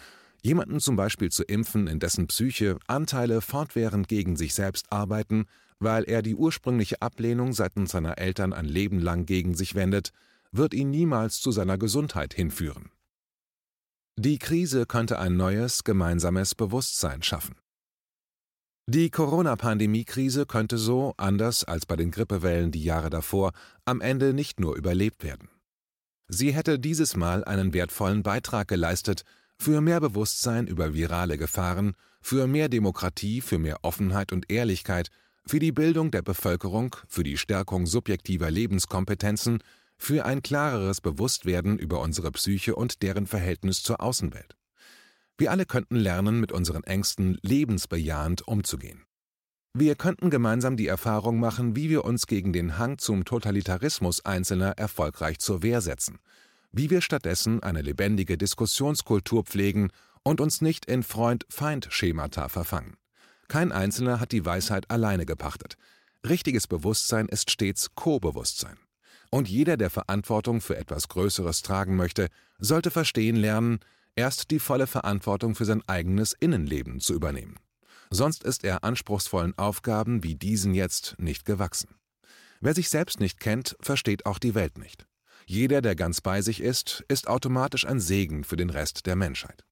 Jemanden 0.42 0.78
zum 0.80 0.96
Beispiel 0.96 1.30
zu 1.30 1.42
impfen, 1.42 1.86
in 1.86 2.00
dessen 2.00 2.26
Psyche 2.26 2.78
Anteile 2.86 3.40
fortwährend 3.40 4.08
gegen 4.08 4.36
sich 4.36 4.54
selbst 4.54 4.92
arbeiten, 4.92 5.46
weil 5.78 6.04
er 6.04 6.22
die 6.22 6.34
ursprüngliche 6.34 7.00
Ablehnung 7.00 7.52
seitens 7.54 7.92
seiner 7.92 8.18
Eltern 8.18 8.52
ein 8.52 8.66
Leben 8.66 9.00
lang 9.00 9.26
gegen 9.26 9.54
sich 9.54 9.74
wendet, 9.74 10.12
wird 10.52 10.74
ihn 10.74 10.90
niemals 10.90 11.40
zu 11.40 11.50
seiner 11.50 11.78
Gesundheit 11.78 12.34
hinführen. 12.34 12.90
Die 14.22 14.38
Krise 14.38 14.84
könnte 14.84 15.18
ein 15.18 15.38
neues, 15.38 15.82
gemeinsames 15.82 16.54
Bewusstsein 16.54 17.22
schaffen. 17.22 17.56
Die 18.86 19.08
Corona-Pandemie-Krise 19.08 20.44
könnte 20.44 20.76
so, 20.76 21.14
anders 21.16 21.64
als 21.64 21.86
bei 21.86 21.96
den 21.96 22.10
Grippewellen 22.10 22.70
die 22.70 22.84
Jahre 22.84 23.08
davor, 23.08 23.52
am 23.86 24.02
Ende 24.02 24.34
nicht 24.34 24.60
nur 24.60 24.76
überlebt 24.76 25.24
werden. 25.24 25.48
Sie 26.28 26.52
hätte 26.52 26.78
dieses 26.78 27.16
Mal 27.16 27.44
einen 27.44 27.72
wertvollen 27.72 28.22
Beitrag 28.22 28.68
geleistet 28.68 29.22
für 29.56 29.80
mehr 29.80 30.00
Bewusstsein 30.00 30.66
über 30.66 30.92
virale 30.92 31.38
Gefahren, 31.38 31.94
für 32.20 32.46
mehr 32.46 32.68
Demokratie, 32.68 33.40
für 33.40 33.58
mehr 33.58 33.78
Offenheit 33.84 34.32
und 34.32 34.52
Ehrlichkeit, 34.52 35.08
für 35.46 35.60
die 35.60 35.72
Bildung 35.72 36.10
der 36.10 36.20
Bevölkerung, 36.20 36.94
für 37.08 37.22
die 37.22 37.38
Stärkung 37.38 37.86
subjektiver 37.86 38.50
Lebenskompetenzen, 38.50 39.62
für 40.00 40.24
ein 40.24 40.42
klareres 40.42 41.00
Bewusstwerden 41.00 41.78
über 41.78 42.00
unsere 42.00 42.32
Psyche 42.32 42.74
und 42.74 43.02
deren 43.02 43.26
Verhältnis 43.26 43.82
zur 43.82 44.00
Außenwelt. 44.00 44.56
Wir 45.36 45.50
alle 45.50 45.66
könnten 45.66 45.96
lernen, 45.96 46.40
mit 46.40 46.52
unseren 46.52 46.84
Ängsten 46.84 47.38
lebensbejahend 47.42 48.48
umzugehen. 48.48 49.04
Wir 49.74 49.94
könnten 49.94 50.30
gemeinsam 50.30 50.76
die 50.76 50.88
Erfahrung 50.88 51.38
machen, 51.38 51.76
wie 51.76 51.90
wir 51.90 52.04
uns 52.04 52.26
gegen 52.26 52.52
den 52.52 52.78
Hang 52.78 52.98
zum 52.98 53.24
Totalitarismus 53.24 54.24
Einzelner 54.24 54.72
erfolgreich 54.78 55.38
zur 55.38 55.62
Wehr 55.62 55.80
setzen, 55.80 56.18
wie 56.72 56.90
wir 56.90 57.02
stattdessen 57.02 57.62
eine 57.62 57.82
lebendige 57.82 58.38
Diskussionskultur 58.38 59.44
pflegen 59.44 59.90
und 60.22 60.40
uns 60.40 60.60
nicht 60.60 60.86
in 60.86 61.02
Freund-Feind-Schemata 61.02 62.48
verfangen. 62.48 62.96
Kein 63.48 63.70
Einzelner 63.70 64.18
hat 64.18 64.32
die 64.32 64.46
Weisheit 64.46 64.90
alleine 64.90 65.26
gepachtet. 65.26 65.76
Richtiges 66.26 66.66
Bewusstsein 66.66 67.28
ist 67.28 67.50
stets 67.50 67.94
Co-Bewusstsein. 67.94 68.78
Und 69.30 69.48
jeder, 69.48 69.76
der 69.76 69.90
Verantwortung 69.90 70.60
für 70.60 70.76
etwas 70.76 71.08
Größeres 71.08 71.62
tragen 71.62 71.96
möchte, 71.96 72.28
sollte 72.58 72.90
verstehen 72.90 73.36
lernen, 73.36 73.78
erst 74.16 74.50
die 74.50 74.58
volle 74.58 74.88
Verantwortung 74.88 75.54
für 75.54 75.64
sein 75.64 75.82
eigenes 75.88 76.32
Innenleben 76.32 77.00
zu 77.00 77.14
übernehmen. 77.14 77.56
Sonst 78.10 78.42
ist 78.42 78.64
er 78.64 78.82
anspruchsvollen 78.82 79.56
Aufgaben 79.56 80.24
wie 80.24 80.34
diesen 80.34 80.74
jetzt 80.74 81.14
nicht 81.18 81.44
gewachsen. 81.44 81.94
Wer 82.60 82.74
sich 82.74 82.88
selbst 82.90 83.20
nicht 83.20 83.38
kennt, 83.38 83.76
versteht 83.80 84.26
auch 84.26 84.38
die 84.38 84.54
Welt 84.54 84.78
nicht. 84.78 85.06
Jeder, 85.46 85.80
der 85.80 85.94
ganz 85.94 86.20
bei 86.20 86.42
sich 86.42 86.60
ist, 86.60 87.04
ist 87.08 87.28
automatisch 87.28 87.86
ein 87.86 88.00
Segen 88.00 88.44
für 88.44 88.56
den 88.56 88.70
Rest 88.70 89.06
der 89.06 89.16
Menschheit. 89.16 89.64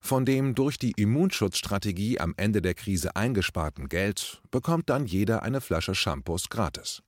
Von 0.00 0.24
dem 0.24 0.54
durch 0.54 0.78
die 0.78 0.92
Immunschutzstrategie 0.92 2.18
am 2.18 2.34
Ende 2.36 2.62
der 2.62 2.74
Krise 2.74 3.16
eingesparten 3.16 3.88
Geld 3.88 4.42
bekommt 4.50 4.90
dann 4.90 5.06
jeder 5.06 5.42
eine 5.42 5.60
Flasche 5.60 5.94
Shampoos 5.94 6.48
gratis. 6.48 7.02